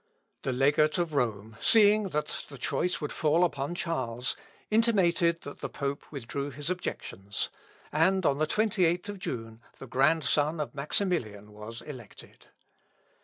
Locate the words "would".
2.99-3.13